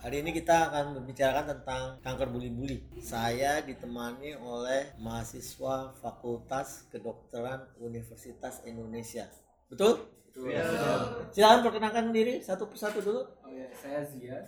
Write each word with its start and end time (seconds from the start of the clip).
Hari 0.00 0.24
ini 0.24 0.32
kita 0.32 0.72
akan 0.72 0.96
membicarakan 0.96 1.44
tentang 1.60 2.00
kanker 2.00 2.32
buli-buli. 2.32 2.80
Saya 3.04 3.60
ditemani 3.60 4.32
oleh 4.32 4.96
mahasiswa 4.96 5.92
Fakultas 6.00 6.88
Kedokteran 6.88 7.68
Universitas 7.76 8.64
Indonesia. 8.64 9.28
Betul? 9.68 10.08
Betul. 10.24 10.56
Ya. 10.56 10.64
Silakan 11.36 11.60
perkenalkan 11.68 12.16
diri 12.16 12.40
satu 12.40 12.64
persatu 12.72 13.04
dulu. 13.04 13.28
Oh 13.44 13.52
ya, 13.52 13.68
saya 13.76 14.00
Zia. 14.08 14.40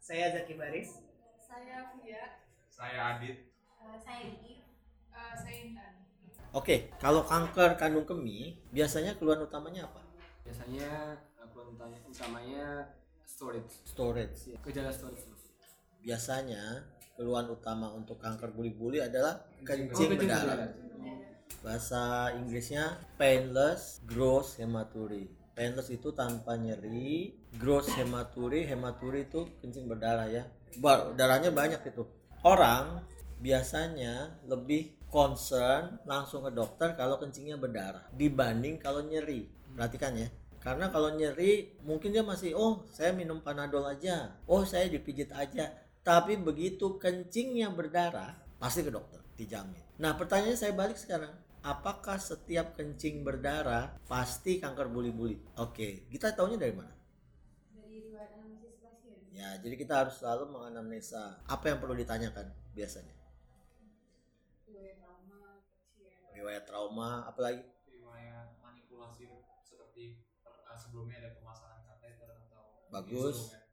Saya 0.00 0.32
Zaki 0.32 0.56
Baris. 0.56 1.04
Saya 1.36 1.92
Via, 2.00 2.40
Saya 2.72 2.98
Adit. 3.12 3.44
uh, 3.84 3.92
saya 4.00 4.24
Iki, 4.24 4.64
uh, 5.12 5.34
saya 5.36 5.56
Intan. 5.68 5.92
Oke, 6.56 6.88
kalau 6.96 7.20
kanker 7.28 7.76
kandung 7.76 8.08
kemih 8.08 8.56
biasanya 8.72 9.12
keluhan 9.20 9.44
utamanya 9.44 9.84
apa? 9.84 10.00
Biasanya 10.48 11.12
eh, 11.44 11.46
keluhan 11.52 11.76
utamanya, 12.08 12.88
storage. 13.38 13.70
Storage. 13.86 14.38
Gejala 14.66 14.90
storage. 14.90 15.22
Biasanya 16.02 16.82
keluhan 17.14 17.46
utama 17.46 17.94
untuk 17.94 18.18
kanker 18.18 18.50
buli-buli 18.50 18.98
adalah 18.98 19.38
Oh, 19.38 19.62
kencing 19.62 20.18
kencing 20.18 20.18
berdarah. 20.18 20.74
Bahasa 21.62 22.34
Inggrisnya 22.34 22.98
painless 23.14 24.02
gross 24.06 24.58
hematuria. 24.58 25.30
Painless 25.54 25.90
itu 25.90 26.14
tanpa 26.14 26.54
nyeri, 26.54 27.34
gross 27.58 27.90
hematuria, 27.98 28.74
hematuria 28.74 29.26
itu 29.26 29.46
kencing 29.62 29.86
berdarah 29.90 30.26
ya. 30.30 30.42
Bar- 30.78 31.14
darahnya 31.18 31.50
banyak 31.50 31.82
itu. 31.82 32.06
Orang 32.46 33.02
biasanya 33.42 34.38
lebih 34.46 34.94
concern 35.10 35.98
langsung 36.06 36.46
ke 36.46 36.50
dokter 36.54 36.94
kalau 36.94 37.18
kencingnya 37.18 37.58
berdarah 37.58 38.06
dibanding 38.14 38.78
kalau 38.78 39.02
nyeri. 39.02 39.50
Perhatikan 39.74 40.14
ya. 40.14 40.30
Karena 40.58 40.90
kalau 40.90 41.14
nyeri 41.14 41.78
mungkin 41.86 42.10
dia 42.10 42.26
masih 42.26 42.52
oh 42.58 42.82
saya 42.90 43.14
minum 43.14 43.38
panadol 43.40 43.86
aja, 43.86 44.34
oh 44.50 44.66
saya 44.66 44.90
dipijit 44.90 45.30
aja. 45.30 45.70
Tapi 46.02 46.40
begitu 46.40 46.98
kencingnya 46.98 47.70
berdarah 47.70 48.34
pasti 48.58 48.82
ke 48.82 48.90
dokter 48.90 49.22
dijamin. 49.38 49.80
Nah 50.02 50.18
pertanyaannya 50.18 50.58
saya 50.58 50.74
balik 50.74 50.98
sekarang. 50.98 51.30
Apakah 51.58 52.22
setiap 52.22 52.78
kencing 52.78 53.26
berdarah 53.26 53.90
pasti 54.06 54.62
kanker 54.62 54.88
buli-buli? 54.88 55.36
Oke, 55.58 56.06
kita 56.06 56.30
tahunya 56.30 56.54
dari 56.54 56.70
mana? 56.70 56.94
Dari 57.74 57.98
riwayat 58.08 58.30
anamnesis 58.38 58.78
pasien. 58.78 59.18
Ya, 59.34 59.58
jadi 59.58 59.74
kita 59.74 60.06
harus 60.06 60.22
selalu 60.22 60.54
menganamnesa 60.54 61.42
apa 61.50 61.64
yang 61.66 61.82
perlu 61.82 61.98
ditanyakan 61.98 62.46
biasanya. 62.78 63.10
Riwayat 64.70 65.02
trauma, 65.02 65.66
pasien. 65.66 66.14
Riwayat 66.30 66.64
trauma, 66.64 67.10
apalagi 67.26 67.60
Riwayat 67.90 68.48
manipulasi 68.62 69.26
seperti 69.66 70.14
per- 70.14 70.27
sebelumnya 70.78 71.16
ada 71.18 71.30
pemasangan 71.34 71.82
kateter 71.90 72.28
atau 72.30 72.62
Bagus. 72.94 73.36
instrumen. 73.50 73.66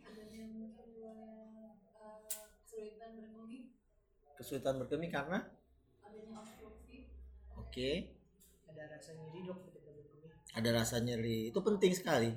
Mungkin 0.00 0.86
riwayat 0.94 1.76
uh, 1.98 2.22
kesulitan 2.62 3.10
berkemih, 3.18 3.62
kesulitan 4.38 4.74
berkemih 4.78 5.10
karena? 5.10 5.38
Adanya 6.06 6.38
obstruksi, 6.38 7.10
oke. 7.58 7.90
Ada 8.70 8.82
rasa 8.96 9.10
nyeri 9.18 9.40
dok 9.44 9.58
ketika 9.68 9.90
berkemih. 9.90 10.30
ada 10.54 10.70
rasa 10.70 10.96
nyeri. 11.02 11.38
Itu 11.50 11.60
penting 11.60 11.92
sekali. 11.92 12.30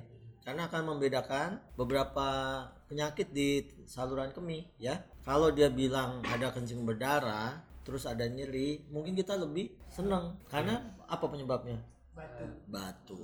Karena 0.44 0.68
akan 0.68 0.82
membedakan 0.92 1.56
beberapa 1.72 2.28
penyakit 2.84 3.32
di 3.32 3.64
saluran 3.88 4.28
kemih 4.36 4.68
ya. 4.76 5.00
Kalau 5.24 5.48
dia 5.48 5.72
bilang 5.72 6.20
ada 6.28 6.52
kencing 6.52 6.84
berdarah 6.84 7.64
terus 7.84 8.08
ada 8.08 8.24
nyeri 8.24 8.80
mungkin 8.88 9.12
kita 9.12 9.36
lebih 9.36 9.76
senang 9.92 10.40
karena 10.48 10.96
apa 11.04 11.28
penyebabnya 11.28 11.76
Batu. 12.14 12.46
batu. 12.70 13.22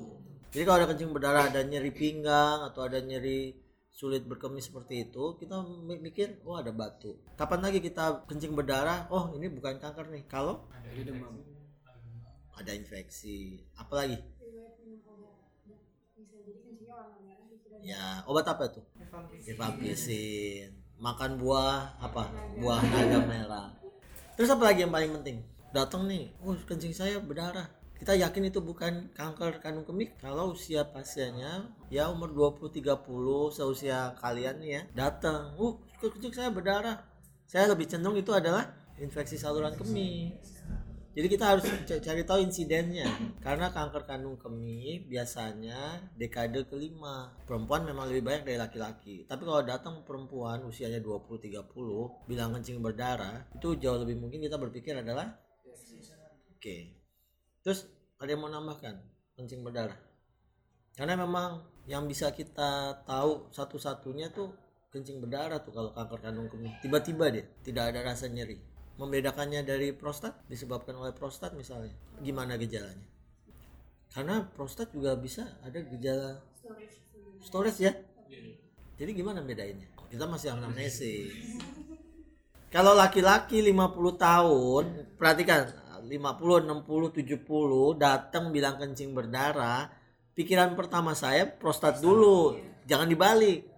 Jadi 0.51 0.63
kalau 0.67 0.83
ada 0.83 0.91
kencing 0.91 1.15
berdarah 1.15 1.47
ada 1.47 1.63
nyeri 1.63 1.95
pinggang 1.95 2.67
atau 2.67 2.83
ada 2.83 2.99
nyeri 2.99 3.55
sulit 3.87 4.27
berkemih 4.27 4.59
seperti 4.59 5.07
itu 5.07 5.39
kita 5.39 5.63
mi- 5.63 6.03
mikir 6.03 6.43
oh 6.43 6.59
ada 6.59 6.75
batu. 6.75 7.15
Kapan 7.39 7.63
lagi 7.63 7.79
kita 7.79 8.27
kencing 8.27 8.51
berdarah? 8.59 9.07
Oh 9.15 9.31
ini 9.39 9.47
bukan 9.47 9.79
kanker 9.79 10.11
nih. 10.11 10.27
Kalau? 10.27 10.67
Ada 10.75 11.07
demam. 11.07 11.39
ada 12.61 12.77
infeksi. 12.77 13.63
Apalagi? 13.79 14.19
Ya 17.81 18.21
obat 18.27 18.45
apa 18.45 18.69
tuh? 18.69 18.85
Rifampicin. 18.99 19.57
rifampicin 19.57 20.69
makan 21.01 21.39
buah 21.41 21.97
apa? 22.03 22.29
Buah 22.59 22.83
naga 22.85 23.19
merah. 23.25 23.71
Terus 24.35 24.51
apa 24.51 24.67
lagi 24.67 24.85
yang 24.85 24.93
paling 24.93 25.15
penting? 25.23 25.41
Datang 25.71 26.11
nih 26.11 26.35
oh 26.43 26.59
kencing 26.67 26.93
saya 26.93 27.23
berdarah 27.23 27.80
kita 28.01 28.17
yakin 28.17 28.49
itu 28.49 28.65
bukan 28.65 29.13
kanker 29.13 29.61
kandung 29.61 29.85
kemih. 29.85 30.09
Kalau 30.17 30.57
usia 30.57 30.89
pasiennya 30.89 31.69
ya 31.93 32.09
umur 32.09 32.33
20-30 32.33 32.97
seusia 33.53 34.17
kalian 34.17 34.57
nih 34.65 34.71
ya 34.73 34.83
datang 34.97 35.53
uh 35.61 35.77
kencing 36.01 36.33
saya 36.33 36.49
berdarah. 36.49 37.05
Saya 37.45 37.69
lebih 37.69 37.85
cenderung 37.85 38.17
itu 38.17 38.33
adalah 38.33 38.73
infeksi 38.97 39.37
saluran 39.37 39.77
kemih. 39.77 40.33
Jadi 41.11 41.27
kita 41.27 41.45
harus 41.53 41.67
cari 41.85 42.23
tahu 42.25 42.41
insidennya. 42.41 43.11
Karena 43.45 43.69
kanker 43.69 44.09
kandung 44.09 44.41
kemih 44.41 45.05
biasanya 45.05 46.01
dekade 46.17 46.65
kelima. 46.73 47.37
Perempuan 47.45 47.85
memang 47.85 48.09
lebih 48.09 48.25
banyak 48.25 48.49
dari 48.49 48.57
laki-laki. 48.57 49.29
Tapi 49.29 49.43
kalau 49.45 49.61
datang 49.61 50.07
perempuan 50.09 50.65
usianya 50.65 51.05
20-30 51.05 51.69
bilang 52.25 52.57
kencing 52.57 52.81
berdarah 52.81 53.45
itu 53.53 53.77
jauh 53.77 54.01
lebih 54.01 54.17
mungkin 54.17 54.41
kita 54.41 54.57
berpikir 54.57 54.97
adalah 54.97 55.37
oke 56.57 57.00
terus 57.61 57.89
ada 58.21 58.31
yang 58.33 58.43
mau 58.45 58.53
nambahkan? 58.53 59.01
Kencing 59.37 59.65
berdarah. 59.65 59.97
Karena 60.97 61.17
memang 61.17 61.65
yang 61.89 62.05
bisa 62.05 62.29
kita 62.35 63.01
tahu 63.09 63.49
satu-satunya 63.55 64.29
tuh 64.35 64.53
kencing 64.93 65.23
berdarah 65.23 65.63
tuh 65.63 65.73
kalau 65.73 65.91
kanker 65.95 66.19
kandung 66.19 66.51
kemih 66.51 66.75
tiba-tiba 66.83 67.31
dia 67.33 67.45
tidak 67.65 67.95
ada 67.95 68.01
rasa 68.05 68.29
nyeri. 68.29 68.61
Membedakannya 69.01 69.65
dari 69.65 69.97
prostat 69.97 70.37
disebabkan 70.45 70.93
oleh 71.01 71.17
prostat 71.17 71.57
misalnya. 71.57 71.97
Gimana 72.21 72.61
gejalanya? 72.61 73.09
Karena 74.13 74.45
prostat 74.45 74.93
juga 74.93 75.17
bisa 75.17 75.57
ada 75.65 75.81
gejala 75.81 76.45
storage 77.41 77.81
ya. 77.81 77.97
Jadi 79.01 79.11
gimana 79.17 79.41
bedainnya? 79.41 79.89
Kita 80.13 80.29
masih 80.29 80.53
anamnesis 80.53 81.33
kalau 82.71 82.95
laki-laki 82.95 83.59
50 83.67 84.15
tahun 84.15 84.85
perhatikan 85.19 85.75
50 86.11 86.67
60 86.67 87.23
70 87.23 87.95
datang 87.95 88.51
bilang 88.51 88.83
kencing 88.83 89.15
berdarah 89.15 89.87
pikiran 90.35 90.75
pertama 90.75 91.15
saya 91.15 91.47
prostat 91.47 92.03
dulu 92.03 92.59
jangan 92.91 93.07
dibalik 93.07 93.71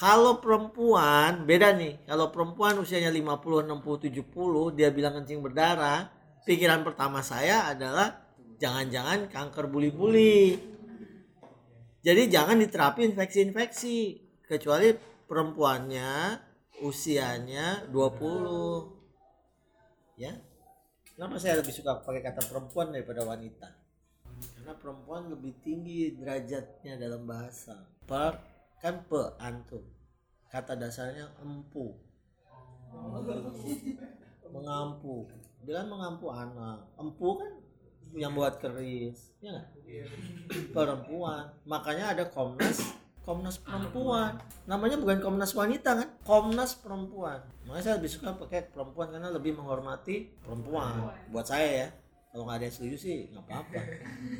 kalau 0.00 0.40
perempuan 0.40 1.44
beda 1.44 1.76
nih. 1.76 2.00
Kalau 2.08 2.32
perempuan 2.32 2.80
usianya 2.80 3.12
50, 3.12 3.68
60, 3.68 4.08
70 4.08 4.72
dia 4.72 4.88
bilang 4.88 5.20
kencing 5.20 5.44
berdarah, 5.44 6.08
pikiran 6.48 6.80
pertama 6.80 7.20
saya 7.20 7.68
adalah 7.68 8.24
jangan-jangan 8.56 9.28
kanker 9.28 9.68
buli-buli. 9.68 10.56
Jadi 12.00 12.32
jangan 12.32 12.56
diterapi 12.64 13.12
infeksi-infeksi 13.12 14.24
kecuali 14.48 14.96
perempuannya 15.28 16.40
usianya 16.80 17.84
20. 17.92 20.16
Ya. 20.16 20.32
Kenapa 21.20 21.36
saya 21.36 21.60
lebih 21.60 21.76
suka 21.76 22.00
pakai 22.00 22.24
kata 22.24 22.48
perempuan 22.48 22.96
daripada 22.96 23.20
wanita? 23.28 23.68
Karena 24.56 24.72
perempuan 24.72 25.28
lebih 25.28 25.52
tinggi 25.60 26.16
derajatnya 26.16 26.96
dalam 26.96 27.28
bahasa. 27.28 27.76
Per 28.08 28.40
kan 28.80 29.04
pe 29.04 29.36
antum. 29.36 29.84
Kata 30.48 30.80
dasarnya 30.80 31.28
empu. 31.44 31.92
Mengampu. 34.48 35.28
Dia 35.60 35.84
kan 35.84 35.92
mengampu 35.92 36.32
anak. 36.32 36.88
Empu 36.96 37.36
kan 37.36 37.52
yang 38.16 38.32
buat 38.32 38.56
keris 38.56 39.36
ya 39.44 39.60
nggak? 39.60 39.68
Perempuan. 40.72 41.52
Makanya 41.68 42.16
ada 42.16 42.24
komnas 42.32 42.96
komnas 43.24 43.60
perempuan. 43.60 44.40
namanya 44.64 44.96
bukan 44.96 45.20
komnas 45.20 45.52
wanita 45.52 45.96
kan? 45.96 46.08
Komnas 46.24 46.78
perempuan. 46.80 47.40
Makanya 47.68 47.84
saya 47.84 47.94
lebih 48.00 48.10
suka 48.10 48.34
pakai 48.34 48.72
perempuan 48.72 49.12
karena 49.12 49.28
lebih 49.28 49.54
menghormati 49.54 50.32
perempuan. 50.40 51.12
Buat 51.28 51.46
saya 51.46 51.68
ya. 51.86 51.88
Kalau 52.30 52.46
nggak 52.46 52.62
ada 52.62 52.66
yang 52.70 52.74
setuju 52.74 52.96
sih 52.96 53.16
nggak 53.34 53.44
apa-apa. 53.44 53.80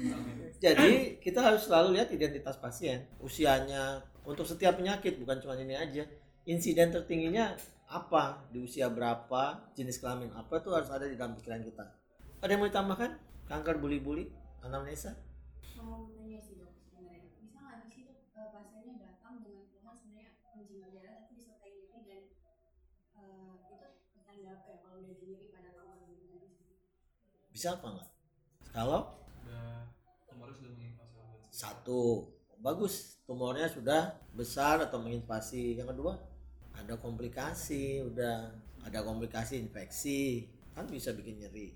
Jadi 0.64 1.18
kita 1.18 1.42
harus 1.42 1.66
selalu 1.66 1.98
lihat 1.98 2.08
identitas 2.14 2.56
pasien. 2.56 3.04
Usianya 3.18 4.00
untuk 4.22 4.46
setiap 4.46 4.78
penyakit 4.78 5.18
bukan 5.18 5.42
cuma 5.42 5.58
ini 5.58 5.74
aja. 5.74 6.06
Insiden 6.46 6.94
tertingginya 6.94 7.58
apa? 7.90 8.46
Di 8.48 8.62
usia 8.62 8.88
berapa? 8.88 9.74
Jenis 9.74 9.98
kelamin 9.98 10.30
apa? 10.32 10.62
Itu 10.62 10.70
harus 10.70 10.88
ada 10.88 11.04
di 11.04 11.18
dalam 11.18 11.34
pikiran 11.36 11.60
kita. 11.66 11.84
Ada 12.40 12.50
yang 12.56 12.60
mau 12.64 12.70
ditambahkan? 12.70 13.10
Kanker 13.50 13.76
buli-buli 13.82 14.30
anamnesa? 14.62 15.18
Mau 15.82 16.06
nanya 16.14 16.38
sih 16.38 16.54
dok 16.56 16.79
eh, 18.40 18.48
pasiennya 18.48 18.94
datang 19.04 19.34
dengan 19.44 19.64
keluhan 19.68 19.94
sebenarnya 19.94 20.32
kencing 20.50 20.80
berdarah 20.80 21.14
tapi 21.20 21.32
disertai 21.36 21.70
nyeri 21.76 22.00
dan 22.08 22.22
eh, 23.20 23.52
itu 23.60 23.74
tanda 24.24 24.50
apa 24.56 24.66
ya 24.72 24.78
kalau 24.80 24.96
udah 25.04 25.12
ada 25.12 25.24
nyeri 25.28 25.46
pada 25.52 25.70
kamar 25.76 25.98
gitu 26.08 26.38
bisa 27.52 27.76
apa 27.76 27.86
enggak 27.92 28.10
kalau 28.70 29.00
Udah 29.40 29.88
tumornya 30.28 30.54
sudah 30.56 30.70
menginvasi 30.72 31.16
organ. 31.18 31.50
satu. 31.50 32.02
Bagus 32.60 32.94
tumornya 33.24 33.66
sudah 33.72 34.02
besar 34.36 34.78
atau 34.84 35.00
menginvasi. 35.00 35.74
Yang 35.80 35.96
kedua 35.96 36.12
ada 36.76 36.94
komplikasi 37.00 38.04
udah 38.04 38.52
ada 38.84 39.00
komplikasi 39.02 39.60
infeksi. 39.60 40.46
Kan 40.76 40.86
bisa 40.88 41.12
bikin 41.16 41.40
nyeri. 41.40 41.74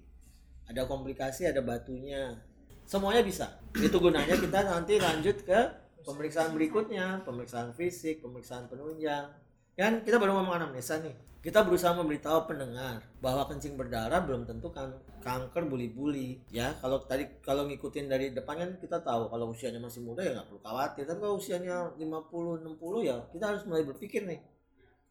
Ada 0.70 0.86
komplikasi 0.88 1.48
ada 1.50 1.60
batunya. 1.64 2.36
Semuanya 2.84 3.24
bisa. 3.24 3.46
Itu 3.76 3.96
gunanya 4.00 4.36
kita 4.36 4.60
nanti 4.64 5.00
lanjut 5.00 5.40
ke 5.44 5.60
pemeriksaan 6.04 6.52
berikutnya 6.52 7.24
pemeriksaan 7.24 7.72
fisik 7.72 8.20
pemeriksaan 8.20 8.68
penunjang. 8.68 9.32
Kan 9.74 10.06
kita 10.06 10.20
baru 10.22 10.38
ngomong 10.38 10.54
anamnesa 10.60 11.02
nih. 11.02 11.16
Kita 11.44 11.60
berusaha 11.60 11.92
memberitahu 11.92 12.48
pendengar 12.48 13.04
bahwa 13.20 13.44
kencing 13.44 13.76
berdarah 13.76 14.24
belum 14.24 14.48
tentu 14.48 14.72
kan 14.72 14.96
kanker 15.20 15.68
buli-buli. 15.68 16.40
Ya 16.48 16.72
kalau 16.80 17.04
tadi 17.04 17.28
kalau 17.44 17.68
ngikutin 17.68 18.08
dari 18.08 18.32
depan 18.32 18.56
kan 18.56 18.70
kita 18.80 19.04
tahu 19.04 19.28
kalau 19.28 19.52
usianya 19.52 19.76
masih 19.76 20.00
muda 20.00 20.24
ya 20.24 20.40
nggak 20.40 20.48
perlu 20.48 20.60
khawatir. 20.64 21.02
Tapi 21.04 21.18
kalau 21.20 21.36
usianya 21.36 21.92
50 22.00 22.00
60 22.00 23.08
ya 23.08 23.16
kita 23.28 23.44
harus 23.44 23.62
mulai 23.68 23.84
berpikir 23.84 24.24
nih 24.24 24.40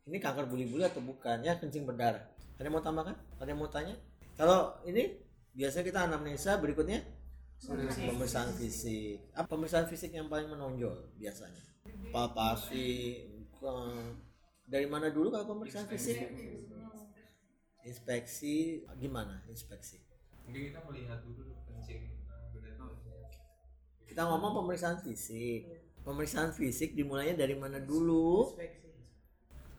ini 0.03 0.17
kanker 0.19 0.51
buli-buli 0.51 0.83
atau 0.83 0.99
bukan? 0.99 1.39
Ya 1.45 1.55
kencing 1.55 1.87
berdarah. 1.87 2.27
Ada 2.59 2.67
yang 2.67 2.75
mau 2.75 2.83
tambahkan? 2.83 3.15
Ada 3.39 3.49
yang 3.55 3.59
mau 3.59 3.71
tanya? 3.71 3.95
Kalau 4.35 4.75
ini 4.83 5.15
biasanya 5.55 5.85
kita 5.85 5.99
anamnesa 6.09 6.59
berikutnya 6.59 7.05
pemeriksaan 7.67 8.51
fisik. 8.59 9.17
Apa 9.31 9.47
pemeriksaan 9.47 9.87
fisik 9.87 10.11
yang 10.11 10.27
paling 10.27 10.51
menonjol 10.51 11.15
biasanya. 11.15 11.63
Palpasi 12.11 13.23
bukan. 13.39 14.19
dari 14.63 14.87
mana 14.87 15.11
dulu 15.11 15.31
kalau 15.31 15.55
pemeriksaan 15.55 15.87
fisik? 15.87 16.23
Inspeksi 17.83 18.83
gimana 18.99 19.43
inspeksi? 19.47 19.99
Mungkin 20.47 20.71
kita 20.71 20.79
melihat 20.87 21.19
dulu 21.23 21.51
kencing 21.67 22.03
eh, 22.63 22.75
kita 24.07 24.21
ngomong 24.27 24.63
pemeriksaan 24.63 24.99
fisik. 25.03 25.67
Pemeriksaan 26.03 26.51
fisik 26.51 26.95
dimulainya 26.95 27.39
dari 27.39 27.55
mana 27.55 27.79
dulu? 27.79 28.51
Inspeksi. 28.51 28.91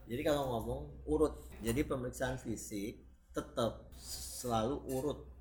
jadi 0.05 0.21
kalau 0.25 0.43
ngomong 0.57 0.81
urut. 1.09 1.35
Jadi 1.65 1.81
pemeriksaan 1.85 2.37
fisik 2.41 3.05
tetap 3.33 3.89
selalu 3.97 4.85
urut 4.93 5.34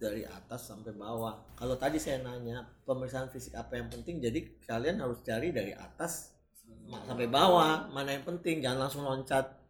dari 0.00 0.24
atas 0.24 0.72
sampai 0.72 0.96
bawah. 0.96 1.36
Kalau 1.52 1.76
tadi 1.76 2.00
saya 2.00 2.24
nanya 2.24 2.64
pemeriksaan 2.88 3.28
fisik 3.28 3.52
apa 3.52 3.76
yang 3.76 3.92
penting 3.92 4.16
jadi 4.16 4.40
kalian 4.64 5.04
harus 5.04 5.20
cari 5.20 5.52
dari 5.52 5.76
atas 5.76 6.32
sampai 7.04 7.28
bawah. 7.28 7.92
Mana 7.92 8.16
yang 8.16 8.24
penting 8.24 8.64
jangan 8.64 8.88
langsung 8.88 9.04
loncat. 9.04 9.60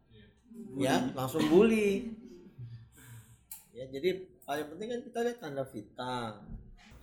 Ya 0.79 1.11
langsung 1.11 1.43
bully. 1.51 2.15
Ya 3.75 3.91
jadi 3.91 4.23
paling 4.47 4.71
penting 4.71 4.87
kan 4.95 5.01
kita 5.03 5.19
lihat 5.27 5.37
tanda 5.43 5.67
vital. 5.67 6.47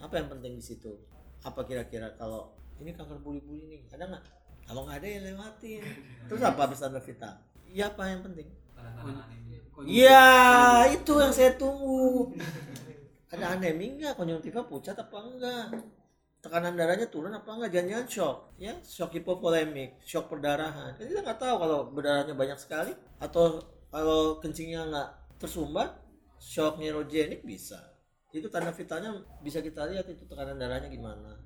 Apa 0.00 0.14
yang 0.16 0.32
penting 0.32 0.56
di 0.56 0.64
situ? 0.64 0.96
Apa 1.44 1.68
kira-kira 1.68 2.16
kalau 2.16 2.56
ini 2.80 2.96
kanker 2.96 3.20
buli-buli 3.20 3.68
nih 3.68 3.80
ada 3.92 4.08
nggak? 4.08 4.24
Kalau 4.64 4.88
nggak 4.88 5.04
ada 5.04 5.08
ya 5.08 5.20
lewatin. 5.28 5.84
Terus 6.32 6.40
apa 6.40 6.64
habis 6.64 6.80
tanda 6.80 7.00
vital? 7.04 7.36
Iya 7.68 7.92
apa 7.92 8.08
yang 8.08 8.24
penting? 8.24 8.48
Iya, 9.86 10.26
itu 10.90 11.12
yang 11.22 11.30
saya 11.30 11.54
tunggu. 11.54 12.34
Ada 13.28 13.56
anemi 13.56 13.96
enggak? 13.96 14.16
Konjungtiva 14.16 14.64
pucat 14.64 14.96
apa 14.96 15.18
enggak? 15.20 15.64
Tekanan 16.40 16.78
darahnya 16.78 17.06
turun 17.12 17.34
apa 17.36 17.50
enggak? 17.52 17.70
Jangan-jangan 17.76 18.06
shock, 18.08 18.36
ya? 18.56 18.72
Shock 18.80 19.10
hipovolemik, 19.20 20.00
shock 20.00 20.32
perdarahan. 20.32 20.96
Kan 20.96 21.04
kita 21.04 21.20
nggak 21.20 21.40
tahu 21.40 21.56
kalau 21.60 21.78
berdarahnya 21.92 22.32
banyak 22.32 22.56
sekali 22.56 22.92
atau 23.20 23.60
kalau 23.92 24.40
kencingnya 24.40 24.88
nggak 24.88 25.08
tersumbat, 25.36 25.92
shock 26.40 26.80
neurogenik 26.80 27.44
bisa. 27.44 27.78
Itu 28.32 28.48
tanda 28.48 28.72
vitalnya 28.72 29.12
bisa 29.44 29.60
kita 29.60 29.88
lihat 29.88 30.08
itu 30.08 30.24
tekanan 30.24 30.56
darahnya 30.56 30.88
gimana. 30.88 31.36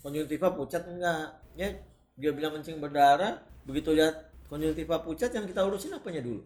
Konjungtiva 0.00 0.56
pucat 0.56 0.88
enggak? 0.88 1.36
Ya, 1.52 1.76
dia 2.16 2.30
bilang 2.32 2.56
kencing 2.56 2.80
berdarah, 2.80 3.44
begitu 3.68 3.92
lihat 3.92 4.32
konjungtiva 4.48 5.04
pucat 5.04 5.34
yang 5.36 5.44
kita 5.44 5.60
urusin 5.68 5.92
apanya 5.92 6.24
dulu? 6.24 6.40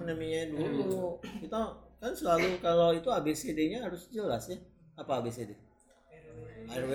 anemia 0.00 0.48
dulu 0.48 1.20
kita 1.44 1.76
kan 2.00 2.12
selalu 2.20 2.48
kalau 2.66 2.88
itu 2.98 3.08
ABCD-nya 3.18 3.78
harus 3.86 4.02
jelas 4.16 4.44
ya. 4.52 4.58
Apa 5.00 5.12
ABCD 5.20 5.50
RW 6.70 6.92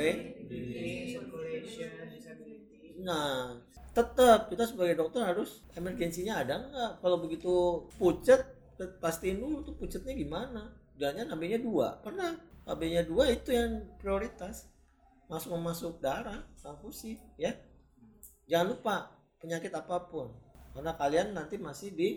nah 3.06 3.60
tetap 3.96 4.52
kita 4.52 4.64
sebagai 4.68 4.96
dokter 5.00 5.24
harus 5.24 5.64
emergensinya 5.80 6.44
ada 6.44 6.56
nggak? 6.68 6.92
Kalau 7.00 7.18
begitu 7.24 7.88
pucat 7.96 8.44
tet- 8.76 9.00
pastiin 9.00 9.40
dulu 9.40 9.64
tuh 9.64 9.76
pucatnya 9.80 10.12
gimana. 10.16 10.64
Jangan 11.00 11.32
AB-nya 11.32 11.60
dua. 11.64 11.88
Pernah 12.04 12.36
AB-nya 12.68 13.04
dua 13.08 13.32
itu 13.32 13.56
yang 13.56 13.88
prioritas. 14.00 14.68
Masuk 15.32 15.56
masuk 15.60 15.94
darah 16.04 16.44
transfusi 16.60 17.16
ya. 17.40 17.56
Jangan 18.52 18.68
lupa 18.76 18.96
penyakit 19.40 19.72
apa 19.72 19.98
pun. 20.12 20.28
Karena 20.76 20.92
kalian 21.00 21.28
nanti 21.32 21.56
masih 21.56 21.90
di 21.96 22.10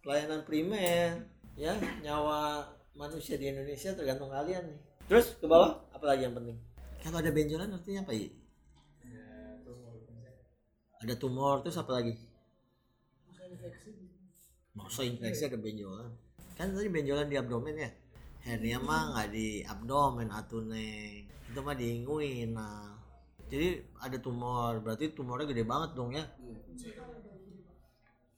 pelayanan 0.00 0.42
primer 0.48 1.28
ya 1.60 1.76
nyawa 2.00 2.64
manusia 2.96 3.36
di 3.36 3.52
Indonesia 3.52 3.92
tergantung 3.92 4.32
kalian 4.32 4.64
nih. 4.64 4.80
Terus? 5.12 5.36
Ke 5.36 5.44
bawah 5.44 5.76
apalagi 5.92 6.24
yang 6.24 6.32
penting? 6.32 6.56
Kalau 7.04 7.20
ada 7.20 7.28
benjolan 7.28 7.68
artinya 7.76 8.00
apa 8.08 8.12
ya 8.16 8.32
ada 11.00 11.14
tumor 11.16 11.64
terus 11.64 11.80
apa 11.80 11.96
lagi? 11.96 12.12
Masa 14.76 15.00
infeksi 15.04 15.48
ada 15.48 15.56
benjolan. 15.56 16.12
Kan 16.56 16.76
tadi 16.76 16.88
benjolan 16.92 17.28
di 17.28 17.36
abdomen 17.40 17.76
ya? 17.76 17.90
Hernia 18.44 18.80
mah 18.80 19.16
nggak 19.16 19.28
di 19.32 19.64
abdomen 19.64 20.28
atune. 20.28 21.24
Itu 21.48 21.60
mah 21.64 21.76
di 21.76 22.00
inguinal 22.00 23.00
jadi 23.50 23.82
ada 23.98 24.16
tumor. 24.22 24.78
Berarti 24.78 25.10
tumornya 25.10 25.50
gede 25.50 25.64
banget 25.66 25.90
dong 25.98 26.14
ya? 26.14 26.24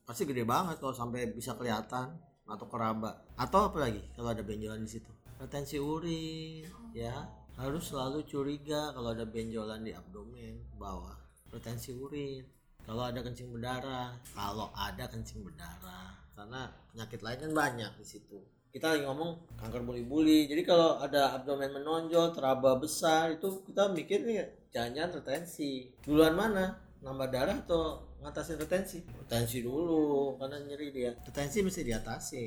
Pasti 0.06 0.22
gede 0.24 0.46
banget 0.46 0.80
kalau 0.80 0.96
sampai 0.96 1.28
bisa 1.34 1.52
kelihatan 1.58 2.16
atau 2.52 2.66
keraba. 2.68 3.24
Atau 3.40 3.72
apa 3.72 3.88
lagi 3.88 4.04
kalau 4.12 4.30
ada 4.30 4.44
benjolan 4.44 4.84
di 4.84 4.90
situ? 5.00 5.10
Retensi 5.40 5.80
urin 5.80 6.68
ya. 6.92 7.16
Harus 7.52 7.92
selalu 7.92 8.24
curiga 8.24 8.96
kalau 8.96 9.12
ada 9.12 9.28
benjolan 9.28 9.84
di 9.84 9.92
abdomen 9.92 10.60
bawah. 10.76 11.16
Retensi 11.52 11.92
urin. 11.92 12.44
Kalau 12.82 13.06
ada 13.06 13.22
kencing 13.22 13.54
berdarah 13.54 14.10
kalau 14.34 14.68
ada 14.74 15.06
kencing 15.06 15.46
berdarah. 15.46 16.18
Karena 16.34 16.66
penyakit 16.90 17.20
lain 17.22 17.38
kan 17.38 17.52
banyak 17.52 17.92
di 18.00 18.06
situ. 18.06 18.38
Kita 18.72 18.96
lagi 18.96 19.04
ngomong 19.04 19.60
kanker 19.60 19.84
buli-buli. 19.84 20.48
Jadi 20.48 20.64
kalau 20.64 20.96
ada 20.96 21.36
abdomen 21.36 21.76
menonjol 21.76 22.32
teraba 22.32 22.80
besar 22.80 23.36
itu 23.36 23.62
kita 23.68 23.92
mikir 23.92 24.24
nih 24.24 24.48
jangan-jangan 24.72 25.20
retensi. 25.20 25.92
Duluan 26.00 26.34
mana? 26.34 26.72
Nambah 27.04 27.28
darah 27.28 27.58
atau 27.60 28.00
ngatasin 28.22 28.56
retensi. 28.62 28.98
Retensi 29.02 29.58
dulu 29.60 30.38
karena 30.38 30.62
nyeri 30.62 30.88
dia. 30.94 31.10
Retensi 31.26 31.58
mesti 31.60 31.82
diatasi 31.82 32.42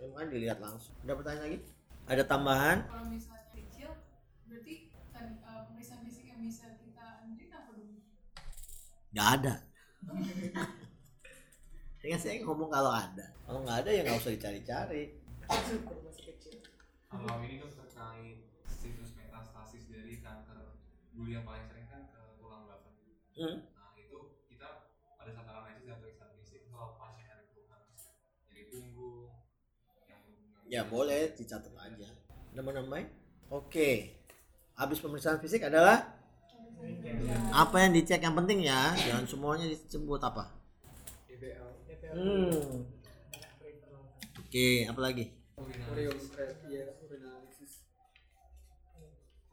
ya, 0.00 0.06
kan 0.16 0.26
dilihat 0.30 0.62
langsung. 0.62 0.94
Ada 1.04 1.12
pertanyaan 1.18 1.44
lagi? 1.44 1.58
Ada 2.06 2.22
tambahan? 2.24 2.78
Kalau 2.86 3.06
misalnya 3.10 3.44
kecil 3.52 3.90
berarti 4.48 4.74
kan 5.12 5.26
eh, 5.36 5.60
pemeriksaan 5.68 6.00
fisik 6.06 6.24
yang 6.30 6.40
bisa 6.40 6.64
kita 6.80 7.04
anjurin 7.26 7.52
apa 7.52 7.70
dulu? 7.74 7.98
Nggak 9.12 9.28
ada. 9.36 9.54
Dengan 12.00 12.16
saya 12.16 12.40
ngomong 12.40 12.72
kalau 12.72 12.96
ada. 12.96 13.26
Kalau 13.44 13.60
nggak 13.60 13.84
ada 13.84 13.90
ya 13.92 14.00
nggak 14.06 14.22
usah 14.22 14.32
dicari-cari. 14.32 15.20
Syukur 15.50 15.98
masih 16.06 16.32
kecil. 16.32 16.62
kalau 17.10 17.42
ini 17.42 17.58
kan 17.58 17.70
terkait 17.74 18.38
situs 18.70 19.18
metastasis 19.18 19.90
dari 19.90 20.22
kanker 20.22 20.78
bulu 21.10 21.34
yang 21.34 21.42
paling 21.42 21.66
sering 21.66 21.90
kan 21.90 22.06
ke 22.06 22.20
tulang 22.38 22.64
belakang. 22.64 22.94
Hmm. 23.34 23.66
nah 23.74 23.90
itu 23.98 24.38
kita 24.46 24.94
pada 25.18 25.30
saat 25.34 25.46
analisis 25.50 25.90
dan 25.90 25.98
pemeriksaan 25.98 26.32
fisik 26.38 26.70
kalau 26.70 26.94
pasien 26.96 27.26
ada 27.28 27.44
keluhan 27.50 27.82
jadi 28.48 28.62
punggung 28.70 29.34
yang 30.06 30.22
ya 30.70 30.86
boleh 30.86 31.34
dicatat 31.34 31.74
aja. 31.74 32.08
Nambahin 32.54 33.10
oke. 33.50 33.90
Habis 34.78 35.02
pemeriksaan 35.02 35.42
fisik 35.42 35.66
adalah? 35.66 36.16
Apa 37.52 37.84
yang 37.84 37.92
dicek 37.92 38.22
yang 38.24 38.32
penting 38.32 38.64
ya 38.64 38.96
jangan 38.96 39.28
semuanya 39.28 39.68
disebut 39.68 40.22
apa? 40.22 40.48
Hmm. 42.10 42.86
oke 44.40 44.68
apa 44.88 45.00
lagi? 45.02 45.24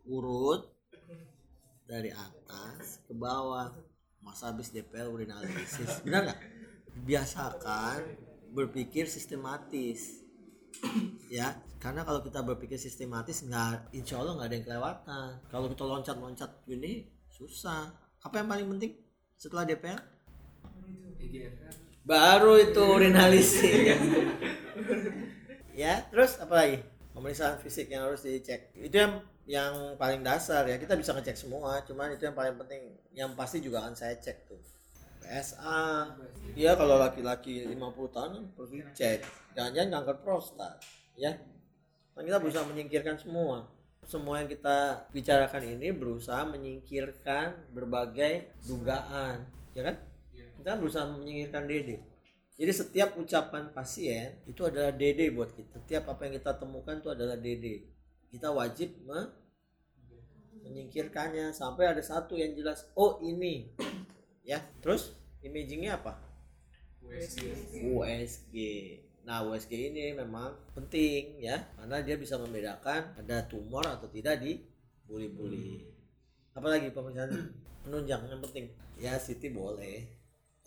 Urut 0.08 0.72
dari 1.84 2.14
atas 2.14 3.04
ke 3.04 3.14
bawah. 3.18 3.74
Masa 4.24 4.54
habis 4.54 4.72
DPL 4.72 5.12
urinalisis. 5.12 6.00
Benar 6.06 6.32
nggak? 6.32 6.40
Biasakan 7.04 8.00
berpikir 8.56 9.12
sistematis 9.12 10.28
ya 11.28 11.52
karena 11.78 12.02
kalau 12.02 12.26
kita 12.26 12.42
berpikir 12.42 12.80
sistematis 12.80 13.46
nggak 13.46 13.94
insya 13.94 14.20
Allah 14.20 14.34
nggak 14.40 14.48
ada 14.50 14.56
yang 14.56 14.66
kelewatan. 14.66 15.30
Kalau 15.52 15.68
kita 15.70 15.84
loncat-loncat 15.86 16.52
gini 16.66 17.06
susah. 17.30 17.94
Apa 18.24 18.42
yang 18.42 18.50
paling 18.50 18.68
penting 18.76 18.92
setelah 19.38 19.64
IGFR 19.64 20.02
baru 22.08 22.56
itu 22.64 22.80
urinalisis 22.80 23.68
ya 25.82 26.08
terus 26.08 26.40
apa 26.40 26.54
lagi? 26.56 26.78
Pemeriksaan 27.12 27.60
fisik 27.60 27.92
yang 27.92 28.08
harus 28.08 28.24
dicek. 28.24 28.72
Itu 28.78 28.96
yang 28.96 29.20
yang 29.44 29.74
paling 30.00 30.24
dasar 30.24 30.64
ya. 30.66 30.80
Kita 30.80 30.96
bisa 30.96 31.12
ngecek 31.12 31.36
semua 31.36 31.84
cuman 31.84 32.16
itu 32.16 32.24
yang 32.26 32.38
paling 32.38 32.56
penting. 32.56 32.96
Yang 33.12 33.30
pasti 33.36 33.58
juga 33.60 33.84
akan 33.84 33.94
saya 33.98 34.16
cek 34.16 34.48
tuh. 34.48 34.62
PSA 35.20 36.16
ya 36.56 36.80
kalau 36.80 36.96
laki-laki 36.96 37.68
50 37.68 38.16
tahun 38.16 38.32
perlu 38.56 38.68
dicek. 38.72 39.28
Jangan-jangan 39.58 39.92
kanker 40.00 40.18
prostat 40.24 40.80
ya. 41.18 41.42
Kan 42.14 42.24
kita 42.24 42.38
berusaha 42.38 42.64
menyingkirkan 42.70 43.18
semua. 43.18 43.68
Semua 44.08 44.40
yang 44.40 44.48
kita 44.48 45.10
bicarakan 45.12 45.64
ini 45.68 45.92
berusaha 45.92 46.48
menyingkirkan 46.48 47.74
berbagai 47.76 48.54
dugaan. 48.64 49.44
Ya 49.76 49.92
kan? 49.92 49.96
Kita 50.62 50.80
berusaha 50.80 51.10
menyingkirkan 51.12 51.68
DD 51.68 52.00
jadi 52.58 52.74
setiap 52.74 53.14
ucapan 53.22 53.70
pasien 53.70 54.42
itu 54.50 54.66
adalah 54.66 54.90
DD 54.90 55.30
buat 55.30 55.54
kita. 55.54 55.78
Setiap 55.78 56.10
apa 56.10 56.26
yang 56.26 56.42
kita 56.42 56.58
temukan 56.58 56.98
itu 56.98 57.10
adalah 57.14 57.38
DD 57.38 57.86
kita 58.34 58.50
wajib 58.50 58.98
me- 59.06 59.32
menyingkirkannya 60.66 61.54
sampai 61.54 61.94
ada 61.94 62.02
satu 62.02 62.34
yang 62.34 62.58
jelas 62.58 62.90
oh 62.98 63.22
ini. 63.22 63.70
Ya 64.42 64.66
terus 64.82 65.14
imagingnya 65.46 66.02
apa? 66.02 66.18
USG 67.94 68.56
nah 69.28 69.44
USG 69.44 69.92
ini 69.92 70.16
memang 70.16 70.56
penting 70.72 71.44
ya 71.44 71.60
karena 71.76 72.00
dia 72.00 72.16
bisa 72.16 72.40
membedakan 72.40 73.12
ada 73.20 73.44
tumor 73.44 73.84
atau 73.84 74.08
tidak 74.08 74.40
di 74.40 74.64
buli-buli. 75.04 75.84
Apalagi 76.56 76.96
pemeriksaan 76.96 77.52
penunjang 77.84 78.24
yang 78.32 78.40
penting. 78.40 78.72
Ya 78.96 79.20
CT 79.20 79.52
boleh 79.52 80.18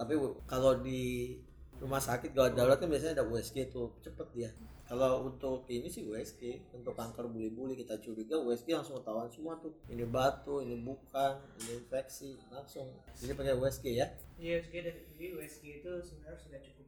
tapi 0.01 0.17
kalau 0.49 0.81
di 0.81 1.37
rumah 1.77 2.01
sakit 2.01 2.33
gawat 2.33 2.57
darurat 2.57 2.81
kan 2.81 2.89
biasanya 2.89 3.21
ada 3.21 3.29
USG 3.29 3.69
tuh 3.69 3.93
cepet 4.01 4.29
dia. 4.33 4.51
Kalau 4.89 5.29
untuk 5.29 5.69
ini 5.69 5.93
sih 5.93 6.09
USG 6.09 6.73
untuk 6.73 6.97
kanker 6.97 7.29
buli-buli 7.29 7.77
kita 7.77 8.01
curiga 8.01 8.41
USG 8.41 8.73
langsung 8.73 8.97
ketahuan 8.97 9.29
semua 9.29 9.61
tuh. 9.61 9.77
Ini 9.93 10.09
batu 10.09 10.65
ini 10.65 10.81
bukan 10.81 11.37
ini 11.61 11.85
infeksi 11.85 12.41
langsung. 12.49 12.89
Jadi 13.21 13.37
pakai 13.37 13.55
USG 13.61 13.87
ya. 13.93 14.09
USG 14.41 14.73
dan 14.81 14.97
jadi 14.97 15.25
USG 15.37 15.85
itu 15.85 15.93
sebenarnya 16.01 16.41
sudah 16.41 16.61
cukup. 16.65 16.80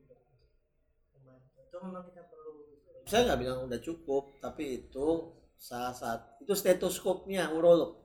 Itu 1.73 1.81
memang 1.81 2.05
kita 2.05 2.21
perlu 2.29 2.52
saya 3.09 3.33
nggak 3.33 3.41
bilang 3.41 3.59
udah 3.64 3.81
cukup 3.81 4.37
tapi 4.45 4.85
itu 4.85 5.09
salah 5.57 5.97
satu 5.97 6.45
itu 6.45 6.52
stetoskopnya 6.52 7.49
urolog. 7.55 8.05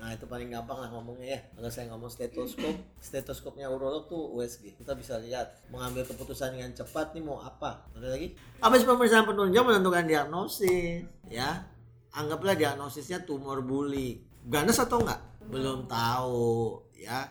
Nah 0.00 0.14
itu 0.14 0.24
paling 0.24 0.48
gampang 0.48 0.78
lah 0.78 0.88
ngomongnya 0.88 1.36
ya. 1.36 1.40
Kalau 1.52 1.68
saya 1.68 1.92
ngomong 1.92 2.08
stetoskop 2.08 2.72
stetoskopnya 3.04 3.68
urolog 3.68 4.08
tuh 4.08 4.32
USG 4.40 4.80
kita 4.80 4.96
bisa 4.96 5.20
lihat 5.20 5.68
mengambil 5.68 6.08
keputusan 6.08 6.56
dengan 6.56 6.72
cepat 6.72 7.12
nih 7.12 7.20
mau 7.20 7.44
apa. 7.44 7.92
Ada 7.92 8.08
lagi? 8.08 8.32
Habis 8.64 8.88
pemeriksaan 8.88 9.28
penunjang 9.28 9.68
menentukan 9.68 10.08
diagnosis? 10.08 11.04
Ya 11.28 11.68
anggaplah 12.16 12.56
diagnosisnya 12.56 13.28
tumor 13.28 13.60
buli. 13.60 14.24
Ganas 14.48 14.80
atau 14.80 15.04
enggak 15.04 15.20
belum 15.44 15.84
tahu 15.84 16.88
ya. 16.96 17.28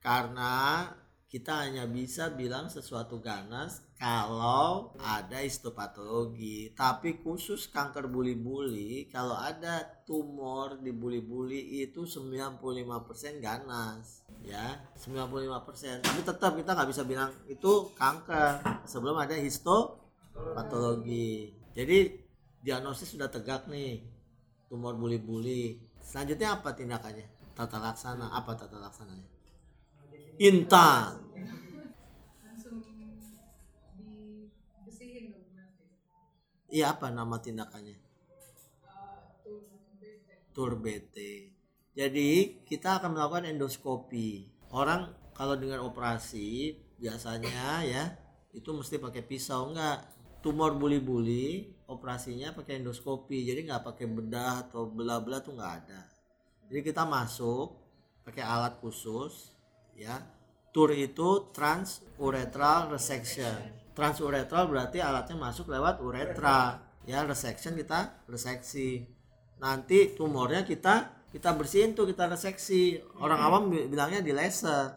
Karena 0.00 0.88
kita 1.28 1.68
hanya 1.68 1.84
bisa 1.84 2.32
bilang 2.32 2.72
sesuatu 2.72 3.20
ganas 3.20 3.89
kalau 4.00 4.96
ada 4.96 5.44
histopatologi 5.44 6.72
tapi 6.72 7.20
khusus 7.20 7.68
kanker 7.68 8.08
buli-buli 8.08 9.04
kalau 9.12 9.36
ada 9.36 9.84
tumor 10.08 10.80
di 10.80 10.88
buli-buli 10.88 11.84
itu 11.84 12.08
95% 12.08 12.56
ganas 13.44 14.24
ya 14.40 14.80
95% 14.96 16.00
tapi 16.00 16.20
tetap 16.24 16.56
kita 16.56 16.72
nggak 16.72 16.88
bisa 16.88 17.04
bilang 17.04 17.28
itu 17.44 17.92
kanker 17.92 18.80
sebelum 18.88 19.20
ada 19.20 19.36
histopatologi. 19.36 21.52
Jadi 21.76 22.08
diagnosis 22.64 23.14
sudah 23.14 23.28
tegak 23.28 23.68
nih 23.68 24.00
tumor 24.72 24.96
buli-buli. 24.96 25.76
Selanjutnya 26.00 26.56
apa 26.56 26.72
tindakannya? 26.72 27.28
Tata 27.52 27.76
laksana 27.76 28.32
apa 28.32 28.56
tata 28.56 28.80
laksananya? 28.80 29.28
Intan 30.40 31.19
iya 36.70 36.94
apa 36.94 37.10
nama 37.10 37.36
tindakannya 37.42 38.10
tur 40.52 40.76
BT. 40.78 41.16
Jadi 41.94 42.62
kita 42.66 43.00
akan 43.00 43.16
melakukan 43.16 43.48
endoskopi. 43.48 44.50
Orang 44.70 45.10
kalau 45.34 45.58
dengan 45.58 45.82
operasi 45.88 46.76
biasanya 47.00 47.82
ya 47.86 48.04
itu 48.54 48.70
mesti 48.70 49.00
pakai 49.00 49.22
pisau 49.24 49.70
enggak. 49.70 50.04
Tumor 50.40 50.72
buli-buli 50.76 51.68
operasinya 51.88 52.52
pakai 52.56 52.80
endoskopi. 52.80 53.44
Jadi 53.44 53.68
nggak 53.68 53.84
pakai 53.88 54.06
bedah 54.08 54.68
atau 54.68 54.88
belah-belah 54.88 55.40
tuh 55.40 55.56
nggak 55.56 55.74
ada. 55.84 56.02
Jadi 56.70 56.80
kita 56.86 57.02
masuk 57.04 57.76
pakai 58.24 58.44
alat 58.46 58.78
khusus 58.78 59.56
ya. 59.98 60.20
Tur 60.70 60.94
itu 60.94 61.50
transurethral 61.50 62.94
resection. 62.94 63.79
Transurethral 63.96 64.70
berarti 64.70 64.98
alatnya 65.02 65.36
masuk 65.36 65.68
lewat 65.68 66.00
uretra. 66.00 66.80
Ya, 67.04 67.24
resection 67.24 67.74
kita 67.74 68.22
reseksi 68.28 69.02
nanti 69.60 70.14
tumornya 70.16 70.64
kita 70.64 71.10
kita 71.30 71.52
bersihin 71.52 71.92
tuh 71.92 72.08
kita 72.08 72.26
reseksi 72.28 72.96
orang 73.18 73.40
awam 73.40 73.62
bi- 73.68 73.86
bilangnya 73.86 74.20
di 74.24 74.32
laser 74.32 74.96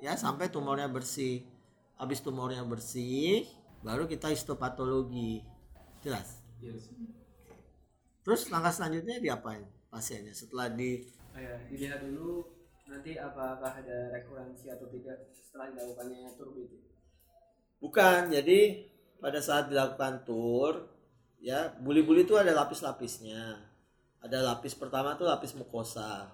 ya 0.00 0.16
sampai 0.16 0.48
tumornya 0.48 0.88
bersih 0.88 1.44
habis 1.96 2.24
tumornya 2.24 2.64
bersih 2.64 3.44
baru 3.80 4.08
kita 4.08 4.32
histopatologi 4.32 5.44
jelas 6.00 6.40
Yes. 6.60 6.92
terus 8.20 8.48
langkah 8.52 8.72
selanjutnya 8.72 9.16
diapain 9.20 9.64
pasiennya 9.88 10.32
setelah 10.32 10.68
di 10.68 11.04
Oh 11.30 11.40
ya, 11.40 11.54
dilihat 11.70 12.02
dulu 12.04 12.42
nanti 12.84 13.14
apakah 13.16 13.80
ada 13.80 14.10
rekurensi 14.10 14.66
atau 14.66 14.90
tidak 14.90 15.30
setelah 15.30 15.70
dilakukannya 15.70 16.34
turbid. 16.34 16.89
Bukan 17.80 18.30
jadi 18.30 18.86
pada 19.18 19.42
saat 19.42 19.68
dilakukan 19.72 20.22
tur 20.22 20.86
ya 21.40 21.72
buli-buli 21.80 22.28
itu 22.28 22.36
ada 22.36 22.52
lapis-lapisnya. 22.54 23.66
Ada 24.20 24.44
lapis 24.44 24.76
pertama 24.76 25.16
tuh 25.16 25.26
lapis 25.26 25.56
mukosa. 25.56 26.28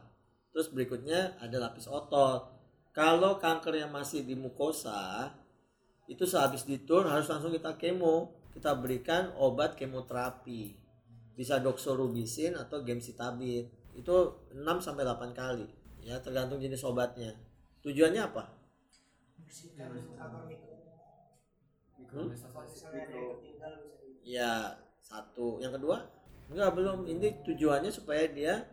Terus 0.50 0.68
berikutnya 0.74 1.38
ada 1.38 1.56
lapis 1.62 1.86
otot. 1.86 2.50
Kalau 2.90 3.38
kankernya 3.38 3.86
masih 3.86 4.26
di 4.26 4.34
mukosa 4.34 5.30
itu 6.10 6.26
sehabis 6.26 6.66
ditur 6.66 7.06
harus 7.06 7.30
langsung 7.30 7.54
kita 7.54 7.78
kemo. 7.78 8.34
Kita 8.50 8.74
berikan 8.74 9.30
obat 9.38 9.78
kemoterapi. 9.78 10.74
Bisa 11.36 11.62
doxorubicin 11.62 12.58
atau 12.58 12.82
gemcitabine. 12.82 13.94
Itu 13.94 14.48
6 14.50 14.82
sampai 14.82 15.06
8 15.06 15.30
kali 15.32 15.68
ya 16.06 16.22
tergantung 16.22 16.62
jenis 16.62 16.86
obatnya. 16.86 17.34
Tujuannya 17.82 18.22
apa 18.22 18.56
akar 20.22 20.42
mikro. 20.46 20.74
Mikro 21.98 22.05
Kalau 22.05 22.05
misalnya 22.05 22.05
ada 22.05 22.05
yang 22.05 22.05
ketinggal 22.05 22.05
bisa 22.05 22.05
di 22.24 22.36
Ya 24.26 24.74
satu. 25.04 25.60
Yang 25.62 25.82
kedua 25.82 25.96
enggak 26.50 26.70
belum. 26.72 26.98
Ini 27.06 27.44
tujuannya 27.44 27.92
supaya 27.92 28.26
dia 28.30 28.64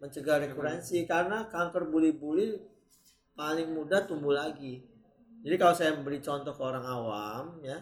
mencegah 0.00 0.40
rekurensi 0.40 1.04
karena 1.04 1.44
kanker 1.52 1.92
buli-buli 1.92 2.56
paling 3.36 3.68
mudah 3.72 4.08
tumbuh 4.08 4.32
lagi. 4.32 4.80
Jadi 5.40 5.54
kalau 5.56 5.74
saya 5.76 5.96
beri 5.96 6.20
contoh 6.20 6.52
ke 6.52 6.62
orang 6.64 6.84
awam 6.84 7.60
ya 7.64 7.80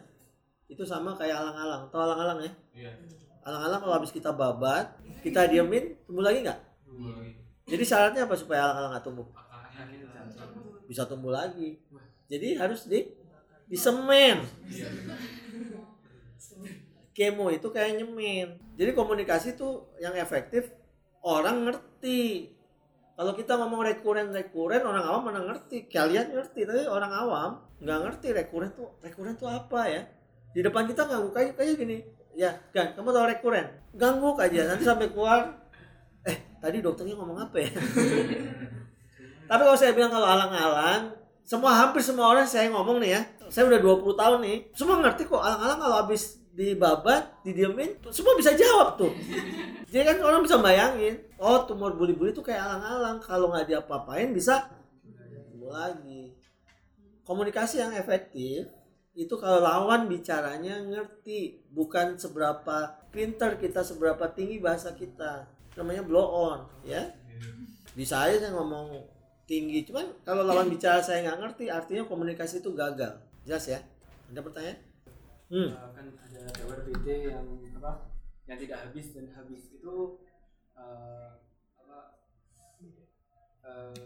itu 0.68 0.84
sama 0.84 1.16
kayak 1.16 1.36
alang-alang. 1.38 1.88
Tahu 1.88 2.00
alang-alang 2.00 2.38
ya? 2.44 2.52
Iya. 2.76 2.92
Alang-alang 3.40 3.80
kalau 3.80 3.94
habis 3.96 4.12
kita 4.12 4.30
babat, 4.36 5.00
kita 5.24 5.48
diemin, 5.48 5.96
tumbuh 6.04 6.20
lagi 6.20 6.44
nggak? 6.44 6.60
Jadi 7.68 7.84
syaratnya 7.84 8.28
apa 8.28 8.36
supaya 8.36 8.68
alang-alang 8.68 8.90
nggak 8.92 9.04
tumbuh? 9.04 9.26
Akarnya 9.32 9.96
kita 9.96 10.44
Bisa 10.84 11.02
tumbuh 11.08 11.32
lagi. 11.32 11.80
Jadi 12.28 12.60
harus 12.60 12.84
di 12.84 13.00
disemen. 13.68 14.42
Iya. 14.68 14.88
kemo 17.18 17.50
itu 17.50 17.66
kayak 17.74 17.98
nyemen. 17.98 18.62
Jadi 18.78 18.90
komunikasi 18.94 19.58
tuh 19.58 19.90
yang 19.98 20.14
efektif 20.14 20.70
orang 21.18 21.66
ngerti. 21.66 22.54
Kalau 23.18 23.34
kita 23.34 23.58
ngomong 23.58 23.82
rekuren 23.82 24.30
rekuren 24.30 24.86
orang 24.86 25.02
awam 25.02 25.26
mana 25.26 25.42
ngerti. 25.42 25.90
Kalian 25.90 26.30
ngerti 26.30 26.62
tapi 26.62 26.86
orang 26.86 27.10
awam 27.10 27.50
nggak 27.82 27.98
ngerti 28.06 28.28
rekuren 28.30 28.70
tuh 28.70 28.94
rekuren 29.02 29.34
tuh 29.34 29.50
apa 29.50 29.90
ya. 29.90 30.02
Di 30.54 30.62
depan 30.62 30.86
kita 30.86 31.10
nggak 31.10 31.20
kayak 31.34 31.52
kayak 31.58 31.74
gini. 31.74 31.98
Ya 32.38 32.54
kan 32.70 32.94
kamu 32.94 33.10
tahu 33.10 33.26
rekuren 33.26 33.66
ganggu 33.98 34.38
aja 34.38 34.70
nanti 34.70 34.86
sampai 34.86 35.10
keluar. 35.10 35.58
Eh 36.22 36.38
tadi 36.62 36.78
dokternya 36.78 37.18
ngomong 37.18 37.50
apa 37.50 37.56
ya? 37.58 37.70
tapi 39.50 39.62
kalau 39.66 39.78
saya 39.80 39.90
bilang 39.90 40.14
kalau 40.14 40.28
alang-alang 40.28 41.18
semua 41.48 41.72
hampir 41.72 42.04
semua 42.04 42.28
orang 42.28 42.44
saya 42.44 42.68
ngomong 42.68 43.00
nih 43.00 43.16
ya 43.16 43.22
saya 43.48 43.68
udah 43.68 43.80
20 43.80 44.20
tahun 44.20 44.38
nih. 44.44 44.58
Semua 44.76 44.96
ngerti 45.00 45.22
kok 45.28 45.40
alang-alang 45.40 45.80
kalau 45.80 45.96
habis 46.04 46.40
dibabat 46.58 47.38
didiemin 47.46 48.02
semua 48.10 48.34
bisa 48.34 48.50
jawab 48.54 48.98
tuh. 48.98 49.12
Jadi 49.92 50.04
kan 50.04 50.18
orang 50.26 50.42
bisa 50.42 50.58
bayangin 50.58 51.22
oh 51.38 51.62
tumor 51.64 51.94
buli-buli 51.94 52.34
tuh 52.34 52.44
kayak 52.44 52.60
alang-alang. 52.60 53.18
Kalau 53.22 53.52
nggak 53.52 53.68
diapa-apain 53.70 54.30
bisa 54.34 54.68
tumbuh 55.52 55.72
lagi. 55.72 56.34
Komunikasi 57.24 57.84
yang 57.84 57.92
efektif 57.94 58.68
itu 59.12 59.34
kalau 59.36 59.62
lawan 59.62 60.08
bicaranya 60.10 60.82
ngerti. 60.82 61.64
Bukan 61.70 62.18
seberapa 62.18 63.06
pinter 63.14 63.56
kita 63.56 63.84
seberapa 63.84 64.28
tinggi 64.32 64.58
bahasa 64.58 64.92
kita. 64.96 65.46
Namanya 65.78 66.02
blow 66.02 66.26
on 66.26 66.60
ya. 66.82 67.14
Bisa 67.94 68.26
aja 68.26 68.42
saya 68.42 68.52
ngomong 68.54 69.18
tinggi 69.48 69.80
cuman 69.88 70.04
kalau 70.28 70.44
lawan 70.44 70.68
bicara 70.68 71.00
saya 71.00 71.24
nggak 71.24 71.40
ngerti 71.40 71.64
artinya 71.72 72.04
komunikasi 72.04 72.60
itu 72.60 72.76
gagal 72.76 73.16
jelas 73.48 73.64
ya? 73.64 73.80
Ada 74.28 74.44
pertanyaan? 74.44 74.78
Hmm. 75.48 75.72
Uh, 75.72 75.90
kan 75.96 76.06
ada 76.12 76.40
TWRBT 76.52 77.32
yang 77.32 77.46
apa 77.80 78.12
yang 78.44 78.60
tidak 78.60 78.84
habis 78.84 79.16
dan 79.16 79.32
habis 79.32 79.72
itu 79.72 80.20
uh, 80.76 81.32
apa 81.80 81.98
uh, 83.64 83.96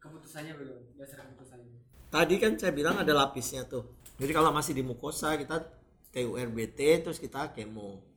keputusannya 0.00 0.56
bagaimana 0.56 0.88
dasar 0.96 1.28
keputusannya. 1.28 1.76
Tadi 2.08 2.34
kan 2.40 2.56
saya 2.56 2.72
bilang 2.72 2.96
ada 2.96 3.12
lapisnya 3.12 3.68
tuh. 3.68 4.00
Jadi 4.16 4.32
kalau 4.32 4.48
masih 4.56 4.72
di 4.72 4.80
mukosa 4.80 5.36
kita 5.36 5.60
TURBT 6.08 7.04
terus 7.04 7.20
kita 7.20 7.52
kemo. 7.52 8.08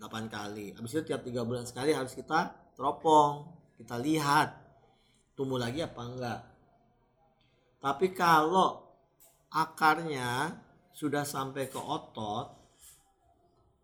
8 0.00 0.08
kali. 0.26 0.74
Habis 0.74 0.98
itu 0.98 1.14
tiap 1.14 1.22
tiga 1.22 1.46
bulan 1.46 1.62
sekali 1.62 1.92
harus 1.94 2.16
kita 2.16 2.72
teropong. 2.74 3.46
Kita 3.76 4.00
lihat. 4.00 4.64
Tumbuh 5.36 5.62
lagi 5.62 5.78
apa 5.78 6.02
enggak 6.02 6.51
tapi 7.82 8.14
kalau 8.14 8.86
akarnya 9.50 10.56
sudah 10.94 11.26
sampai 11.26 11.66
ke 11.66 11.76
otot 11.76 12.54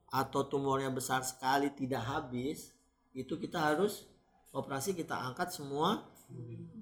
atau 0.09 0.40
tumornya 0.49 0.88
besar 0.88 1.21
sekali 1.21 1.69
tidak 1.76 2.00
habis 2.07 2.73
itu 3.12 3.37
kita 3.37 3.61
harus 3.61 4.09
operasi 4.55 4.97
kita 4.97 5.12
angkat 5.12 5.52
semua 5.52 6.07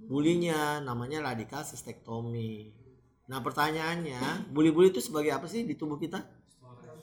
bulinya 0.07 0.79
namanya 0.83 1.23
radikal 1.23 1.67
sistektomi. 1.67 2.71
Nah 3.27 3.43
pertanyaannya, 3.43 4.51
buli-buli 4.55 4.95
itu 4.95 5.03
sebagai 5.03 5.35
apa 5.35 5.51
sih 5.51 5.67
di 5.67 5.75
tubuh 5.75 5.99
kita? 5.99 6.23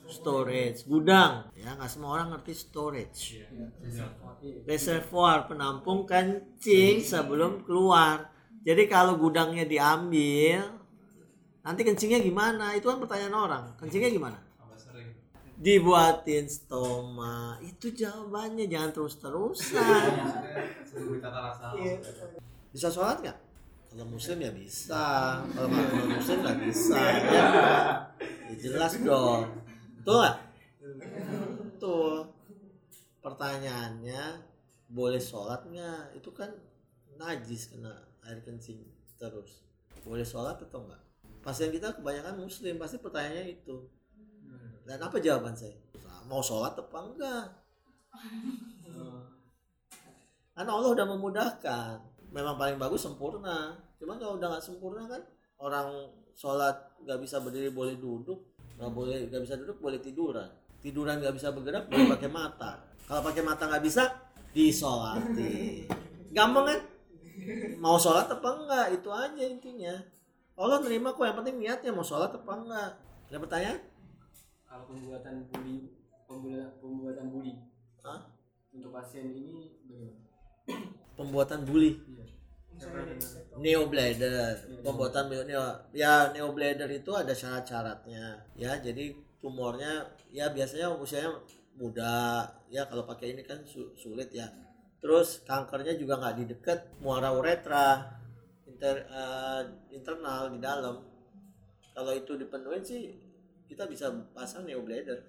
Storage, 0.07 0.87
gudang. 0.87 1.51
Ya 1.55 1.75
nggak 1.75 1.91
semua 1.91 2.15
orang 2.15 2.35
ngerti 2.35 2.53
storage. 2.55 3.43
Reservoir 4.67 5.47
penampung 5.47 6.07
kencing 6.07 7.03
sebelum 7.03 7.63
keluar. 7.67 8.31
Jadi 8.63 8.83
kalau 8.87 9.19
gudangnya 9.19 9.67
diambil, 9.67 10.63
nanti 11.63 11.81
kencingnya 11.83 12.23
gimana? 12.23 12.71
Itu 12.75 12.87
kan 12.87 13.03
pertanyaan 13.03 13.35
orang. 13.35 13.63
Kencingnya 13.75 14.11
gimana? 14.11 14.39
Dibuatin 15.59 16.47
stoma. 16.47 17.59
Itu 17.59 17.91
jawabannya. 17.91 18.67
Jangan 18.71 18.91
terus-terusan. 18.95 20.11
Laksana. 21.23 21.77
Iya. 21.79 21.95
bisa 22.73 22.89
sholat 22.89 23.21
nggak 23.21 23.37
kalau 23.93 24.05
muslim 24.09 24.37
ya 24.41 24.49
bisa 24.49 25.05
kalau 25.53 25.69
non 25.69 26.09
muslim 26.17 26.37
nggak 26.41 26.59
bisa 26.65 26.97
ya, 26.97 27.45
ya 28.49 28.55
jelas 28.57 28.97
dong 28.97 29.45
betul 30.01 30.17
nggak 30.17 30.37
betul 31.61 32.13
pertanyaannya 33.21 34.41
boleh 34.89 35.21
sholat 35.21 35.61
nggak 35.69 36.17
itu 36.17 36.29
kan 36.33 36.49
najis 37.21 37.69
kena 37.69 37.93
air 38.27 38.39
kencing 38.43 38.83
terus. 39.15 39.63
Boleh 40.03 40.27
sholat 40.27 40.59
atau 40.59 40.83
enggak? 40.83 41.01
Pasien 41.43 41.71
kita 41.71 41.95
kebanyakan 41.95 42.39
muslim 42.39 42.75
pasti 42.79 42.99
pertanyaannya 42.99 43.45
itu. 43.59 43.87
Dan 44.83 44.99
apa 44.99 45.19
jawaban 45.19 45.55
saya? 45.55 45.75
Mau 46.27 46.43
sholat 46.43 46.75
apa 46.75 46.97
enggak? 47.03 47.45
Karena 50.53 50.71
Allah 50.71 50.91
udah 50.91 51.05
memudahkan. 51.15 51.95
Memang 52.31 52.55
paling 52.59 52.77
bagus 52.79 53.03
sempurna. 53.03 53.79
Cuman 53.99 54.19
kalau 54.19 54.35
udah 54.39 54.47
nggak 54.57 54.65
sempurna 54.65 55.07
kan 55.07 55.21
orang 55.59 56.11
sholat 56.35 56.75
nggak 57.03 57.19
bisa 57.23 57.39
berdiri 57.39 57.71
boleh 57.71 57.95
duduk. 57.95 58.55
Nggak 58.75 58.91
boleh 58.91 59.17
nggak 59.31 59.43
bisa 59.43 59.55
duduk 59.59 59.79
boleh 59.79 59.99
tiduran. 60.03 60.49
Tiduran 60.83 61.23
nggak 61.23 61.35
bisa 61.35 61.55
bergerak 61.55 61.87
boleh 61.87 62.11
pakai 62.11 62.29
mata. 62.31 62.71
Kalau 63.07 63.21
pakai 63.23 63.43
mata 63.43 63.67
nggak 63.67 63.83
bisa 63.83 64.03
disolati 64.53 65.89
gampang 66.29 66.65
kan 66.69 66.79
mau 67.77 67.95
sholat 67.95 68.27
apa 68.27 68.49
enggak? 68.55 68.87
Itu 68.93 69.09
aja 69.09 69.43
intinya. 69.43 69.95
Allah 70.53 70.77
nerima 70.79 71.11
kok 71.11 71.23
yang 71.23 71.37
penting 71.37 71.55
niatnya 71.57 71.91
mau 71.91 72.01
sholat 72.01 72.29
apa 72.29 72.51
enggak. 72.53 72.89
Ada 73.27 73.37
pertanyaan? 73.39 73.79
Kalau 74.63 74.83
pembuatan 74.85 75.35
buli 75.47 75.75
pembuatan 76.25 76.69
pembuatan 76.77 77.25
buli 77.29 77.53
Hah? 78.01 78.25
untuk 78.69 78.89
pasien 78.89 79.29
ini 79.29 79.69
bagaimana? 79.85 80.21
pembuatan 81.13 81.61
bully 81.61 81.93
Iya. 81.93 82.25
Di 82.73 83.21
situ. 83.21 83.53
neoblader 83.61 84.57
pembuatan 84.81 85.29
neo. 85.29 85.61
Ya 85.93 86.33
neoblader 86.33 86.89
itu 86.89 87.13
ada 87.13 87.29
syarat-syaratnya. 87.29 88.41
Ya 88.57 88.73
jadi 88.81 89.13
tumornya 89.37 90.01
ya 90.33 90.49
biasanya 90.49 90.89
usianya 90.89 91.37
muda. 91.77 92.41
Ya 92.73 92.81
kalau 92.89 93.05
pakai 93.05 93.37
ini 93.37 93.45
kan 93.45 93.61
su- 93.61 93.93
sulit 93.93 94.33
ya 94.33 94.49
terus 95.03 95.43
kankernya 95.43 95.99
juga 95.99 96.15
nggak 96.15 96.35
di 96.39 96.45
dekat 96.55 96.79
muara 97.03 97.35
uretra 97.35 98.15
inter, 98.63 99.03
eh, 99.03 99.61
internal 99.91 100.47
di 100.47 100.63
dalam. 100.63 100.95
Kalau 101.91 102.15
itu 102.15 102.39
dipenuhin 102.39 102.79
sih 102.79 103.11
kita 103.67 103.83
bisa 103.91 104.07
pasang 104.31 104.63
neoblader 104.63 105.19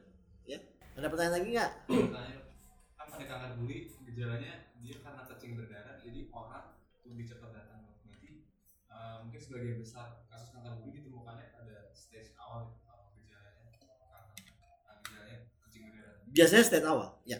ya. 0.47 0.63
Ada 0.95 1.11
pertanyaan 1.11 1.35
lagi 1.43 1.49
nggak? 1.59 1.73
Kan 1.91 3.07
pada 3.11 3.25
kanker 3.27 3.51
buli 3.59 3.91
gejalanya 4.07 4.71
dia 4.79 4.95
karena 5.03 5.27
kencing 5.27 5.59
berdarah 5.59 5.99
jadi 5.99 6.31
orang 6.31 6.79
lebih 7.03 7.27
cepat 7.35 7.51
datang. 7.51 7.83
Berarti 8.07 8.47
eh, 8.95 9.17
mungkin 9.27 9.41
sebagian 9.43 9.83
besar 9.83 10.23
kasus 10.31 10.55
kanker 10.55 10.87
buli 10.87 11.03
ditemukannya 11.03 11.51
pada 11.51 11.91
stage 11.99 12.31
awal 12.39 12.79
ya, 12.79 12.95
gejalanya 13.19 13.51
kanker 13.59 13.91
nah, 13.91 14.95
gejalanya 15.03 15.39
kencing 15.67 15.83
berdarah. 15.91 16.15
Biasanya 16.31 16.63
stage 16.63 16.87
awal 16.87 17.11
ya. 17.27 17.39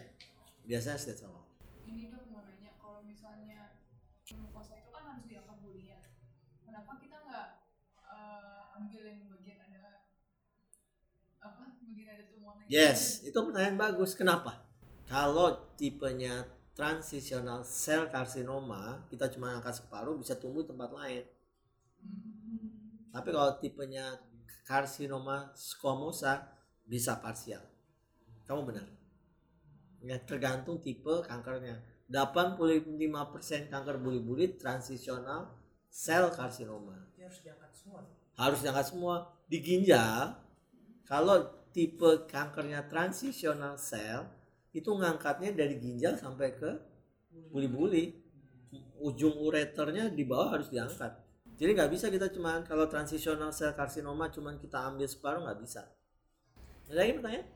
Biasanya 0.67 0.99
stage 0.99 1.23
awal 1.23 1.34
itu 4.25 4.89
kan 4.89 5.03
harus 5.05 5.25
diangkat 5.29 5.57
bulinya 5.61 6.01
kenapa 6.65 6.97
kita 6.97 7.17
nggak 7.21 7.47
eh, 8.01 8.77
ambil 8.81 9.01
yang 9.05 9.29
bagian 9.29 9.59
ada 9.61 10.09
apa 11.45 11.77
bagian 11.77 12.09
ada 12.09 12.25
tumornya 12.25 12.65
Yes, 12.65 13.21
itu 13.21 13.37
pertanyaan 13.37 13.77
bagus. 13.77 14.17
Kenapa? 14.17 14.65
Kalau 15.05 15.69
tipenya 15.77 16.49
transitional 16.73 17.61
cell 17.61 18.09
carcinoma, 18.09 19.05
kita 19.13 19.29
cuma 19.29 19.53
angkat 19.53 19.85
separuh 19.85 20.17
bisa 20.17 20.33
tumbuh 20.33 20.65
di 20.65 20.73
tempat 20.73 20.89
lain. 20.89 21.23
Tapi 23.13 23.29
kalau 23.29 23.53
tipenya 23.61 24.17
karsinoma 24.65 25.53
squamosa 25.53 26.49
bisa 26.89 27.21
parsial. 27.21 27.61
Kamu 28.49 28.65
benar. 28.65 28.89
Ya, 30.01 30.17
tergantung 30.25 30.81
tipe 30.81 31.21
kankernya. 31.21 31.94
85% 32.09 33.71
kanker 33.73 33.95
buli-buli 33.97 34.57
transitional 34.61 35.49
cell 35.89 36.29
carcinoma 36.29 36.97
Dia 37.17 37.25
harus 37.27 37.39
diangkat 37.41 37.71
semua. 37.73 38.01
harus 38.35 38.59
diangkat 38.61 38.85
semua. 38.91 39.15
Di 39.49 39.57
ginjal 39.61 40.35
kalau 41.05 41.37
tipe 41.73 42.25
kankernya 42.29 42.85
transitional 42.87 43.75
cell 43.77 44.27
itu 44.73 44.89
ngangkatnya 44.91 45.55
dari 45.55 45.75
ginjal 45.79 46.13
sampai 46.17 46.53
ke 46.55 46.71
buli-buli. 47.51 48.21
Ujung 48.99 49.35
ureternya 49.39 50.09
di 50.11 50.23
bawah 50.25 50.55
harus 50.55 50.67
diangkat. 50.71 51.11
Jadi 51.55 51.69
nggak 51.75 51.91
bisa 51.91 52.07
kita 52.11 52.27
cuman 52.31 52.63
kalau 52.67 52.85
transitional 52.87 53.51
cell 53.55 53.71
carcinoma 53.75 54.27
cuman 54.31 54.55
kita 54.59 54.77
ambil 54.89 55.07
separuh 55.07 55.41
nggak 55.45 55.59
bisa. 55.63 55.81
Ada 56.89 56.95
lagi 57.01 57.13
pertanyaan 57.17 57.47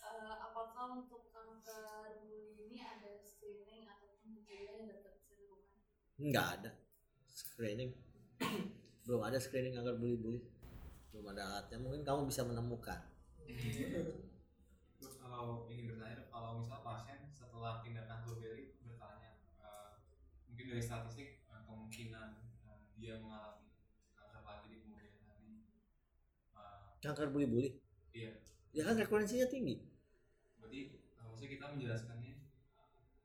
Eh, 0.00 0.34
apakah 0.46 0.84
untuk 1.00 1.30
kanker 1.34 1.84
buli 2.24 2.56
ini 2.70 2.80
ada 2.82 3.18
screening 3.22 3.84
ataupun 3.86 4.42
gejala 4.42 4.70
yang 4.78 4.88
dapat 4.94 5.12
bisa 5.18 5.32
dilakukan? 5.38 5.82
Nggak 6.20 6.46
ada. 6.60 6.70
Screening. 7.32 7.96
Belum 9.08 9.24
ada 9.24 9.40
screening 9.40 9.74
kanker 9.74 9.96
buli-buli 9.96 10.40
belum 11.10 11.26
ada 11.34 11.42
alatnya. 11.42 11.78
Mungkin 11.82 12.02
kamu 12.06 12.20
bisa 12.30 12.46
menemukan. 12.46 13.00
Terus 15.00 15.14
kalau 15.18 15.66
ingin 15.66 15.90
bertanya 15.90 16.22
kalau 16.30 16.62
misal 16.62 16.80
pasien 16.86 17.18
setelah 17.34 17.82
tindakan 17.82 18.22
blueberry 18.22 18.78
bertanya 18.86 19.42
eh, 19.58 19.90
mungkin 20.46 20.64
dari 20.70 20.82
statistik 20.82 21.42
eh, 21.50 21.62
kemungkinan 21.66 22.28
eh, 22.62 22.78
dia 23.02 23.18
mengalami 23.18 23.74
kanker 24.14 24.42
lagi 24.46 24.66
di 24.70 24.76
kemudian 24.80 25.12
hari. 25.26 25.50
Kanker 27.02 27.28
buli-buli? 27.34 27.74
Iya. 28.14 28.32
Ya 28.70 28.82
kan 28.86 28.94
rekurensinya 28.94 29.50
tinggi. 29.50 29.82
Berarti 30.62 30.94
maksudnya 31.18 31.50
kita 31.50 31.64
menjelaskannya 31.74 32.34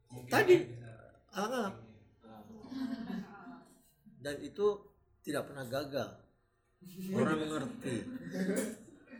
kemungkinan 0.09 0.33
Tadi. 0.33 0.55
bisa 0.73 0.91
alang-alang 1.35 1.94
dan 4.25 4.41
itu 4.41 4.81
tidak 5.21 5.45
pernah 5.53 5.69
gagal. 5.69 6.09
Orang 7.17 7.37
mengerti. 7.45 8.01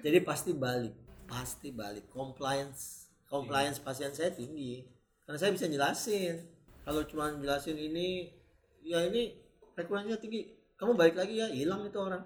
Jadi 0.02 0.18
pasti 0.26 0.58
balik 0.58 1.06
pasti 1.26 1.74
balik. 1.74 2.08
Compliance 2.10 3.10
compliance 3.26 3.82
pasien 3.82 4.14
saya 4.14 4.32
tinggi. 4.32 4.86
Karena 5.26 5.38
saya 5.42 5.52
bisa 5.54 5.66
jelasin. 5.66 6.38
Kalau 6.86 7.02
cuma 7.10 7.34
jelasin 7.34 7.78
ini 7.78 8.30
ya 8.86 9.02
ini 9.10 9.34
frekuensinya 9.74 10.22
tinggi. 10.22 10.54
Kamu 10.78 10.94
balik 10.94 11.18
lagi 11.18 11.42
ya 11.42 11.50
hilang 11.50 11.86
itu 11.90 11.98
orang. 11.98 12.22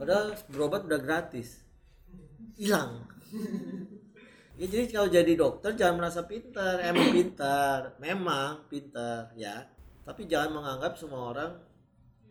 Padahal 0.00 0.32
berobat 0.48 0.88
udah 0.88 1.00
gratis. 1.00 1.60
Hilang. 2.56 3.04
Ya 4.56 4.66
jadi 4.68 4.84
kalau 4.92 5.08
jadi 5.08 5.32
dokter 5.36 5.72
jangan 5.72 6.04
merasa 6.04 6.24
pintar, 6.28 6.80
emang 6.84 7.12
pintar, 7.12 7.96
memang 8.00 8.68
pintar 8.68 9.32
ya. 9.36 9.68
Tapi 10.04 10.24
jangan 10.28 10.56
menganggap 10.56 10.96
semua 10.96 11.32
orang 11.32 11.52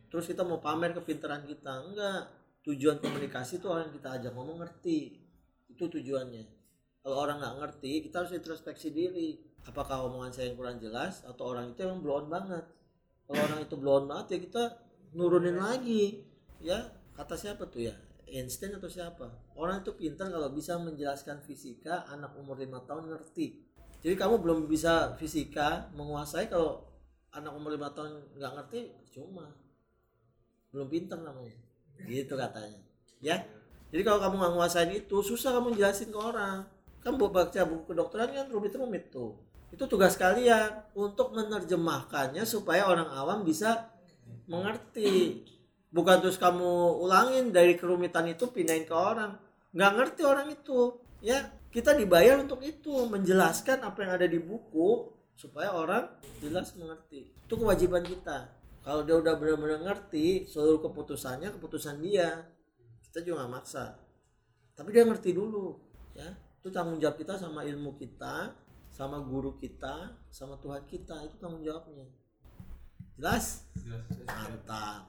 terus 0.10 0.26
kita 0.28 0.43
mau 0.43 0.60
pamer 0.60 0.91
kepintaran 0.98 1.45
kita. 1.45 1.86
Enggak. 1.86 2.22
Tujuan 2.65 3.00
komunikasi 3.00 3.63
itu 3.63 3.72
orang 3.72 3.89
yang 3.89 3.95
kita 3.95 4.10
ajak 4.19 4.32
ngomong 4.36 4.58
ngerti. 4.62 5.15
Itu 5.72 5.88
tujuannya. 5.88 6.45
Kalau 7.00 7.15
orang 7.15 7.39
nggak 7.39 7.56
ngerti, 7.63 7.91
kita 8.04 8.26
harus 8.26 8.36
introspeksi 8.36 8.91
diri. 8.91 9.39
Apakah 9.63 10.06
omongan 10.12 10.36
saya 10.36 10.52
yang 10.52 10.58
kurang 10.60 10.78
jelas 10.78 11.24
atau 11.24 11.56
orang 11.56 11.72
itu 11.72 11.80
emang 11.88 12.04
blow 12.04 12.19
on 12.19 12.28
banget? 12.28 12.65
Kalau 13.30 13.39
orang 13.39 13.60
itu 13.63 13.76
blow 13.80 14.04
on 14.04 14.06
banget 14.10 14.28
ya 14.36 14.39
kita 14.43 14.63
nurunin 15.15 15.58
lagi. 15.58 16.26
Ya, 16.60 16.91
kata 17.15 17.39
siapa 17.39 17.72
tuh 17.72 17.88
ya? 17.88 17.95
Einstein 18.30 18.76
atau 18.78 18.91
siapa? 18.91 19.26
Orang 19.58 19.82
itu 19.82 19.95
pintar 19.95 20.30
kalau 20.30 20.52
bisa 20.54 20.78
menjelaskan 20.78 21.41
fisika, 21.41 22.06
anak 22.12 22.36
umur 22.38 22.60
5 22.60 22.86
tahun 22.86 23.10
ngerti. 23.10 23.48
Jadi 24.00 24.15
kamu 24.15 24.39
belum 24.39 24.60
bisa 24.69 25.17
fisika 25.19 25.91
menguasai 25.95 26.48
kalau 26.48 26.86
anak 27.36 27.52
umur 27.56 27.76
5 27.76 27.95
tahun 27.95 28.12
nggak 28.38 28.52
ngerti 28.56 28.80
cuma 29.12 29.50
belum 30.73 30.88
pintar 30.88 31.19
namanya. 31.21 31.55
Gitu 32.05 32.34
katanya. 32.34 32.82
Ya. 33.19 33.43
Jadi 33.89 34.01
kalau 34.05 34.19
kamu 34.21 34.36
nggak 34.38 34.53
nguasain 34.53 34.91
itu 34.93 35.17
susah 35.25 35.58
kamu 35.58 35.75
jelasin 35.75 36.13
ke 36.13 36.19
orang. 36.19 36.65
Kan 37.01 37.17
buat 37.17 37.34
baca 37.34 37.62
buku 37.65 37.95
kedokteran 37.95 38.29
kan 38.36 38.45
rumit-rumit 38.51 39.10
tuh. 39.10 39.34
Itu 39.69 39.86
tugas 39.86 40.17
kalian 40.17 40.93
untuk 40.97 41.34
menerjemahkannya 41.34 42.43
supaya 42.45 42.86
orang 42.86 43.10
awam 43.10 43.45
bisa 43.45 43.89
mengerti 44.49 45.45
bukan 45.89 46.21
terus 46.21 46.38
kamu 46.38 47.01
ulangin 47.01 47.49
dari 47.49 47.73
kerumitan 47.73 48.29
itu 48.29 48.49
pindahin 48.49 48.86
ke 48.86 48.93
orang 48.93 49.38
nggak 49.73 49.91
ngerti 49.97 50.21
orang 50.25 50.53
itu 50.53 51.01
ya 51.21 51.49
kita 51.69 51.93
dibayar 51.93 52.41
untuk 52.41 52.62
itu 52.65 53.05
menjelaskan 53.10 53.86
apa 53.86 53.97
yang 54.05 54.12
ada 54.17 54.27
di 54.29 54.41
buku 54.41 55.13
supaya 55.34 55.73
orang 55.73 56.10
jelas 56.41 56.73
mengerti 56.77 57.34
itu 57.34 57.53
kewajiban 57.53 58.05
kita 58.05 58.49
kalau 58.89 59.06
dia 59.06 59.21
udah 59.21 59.38
benar-benar 59.38 59.86
ngerti 59.86 60.49
seluruh 60.49 60.82
keputusannya 60.82 61.54
keputusan 61.54 62.02
dia 62.02 62.41
kita 63.06 63.21
juga 63.21 63.45
nggak 63.45 63.54
maksa. 63.54 64.02
Tapi 64.73 64.89
dia 64.89 65.06
ngerti 65.06 65.30
dulu 65.30 65.78
ya. 66.17 66.25
Itu 66.58 66.73
tanggung 66.73 66.97
jawab 66.97 67.21
kita 67.21 67.38
sama 67.38 67.62
ilmu 67.69 68.02
kita 68.02 68.49
sama 68.89 69.21
guru 69.21 69.62
kita 69.62 70.17
sama 70.34 70.58
Tuhan 70.58 70.89
kita. 70.89 71.21
Itu 71.21 71.38
tanggung 71.38 71.62
jawabnya. 71.62 72.10
Jelas? 73.13 73.69
Jelas. 73.78 74.10
mantap 74.25 75.06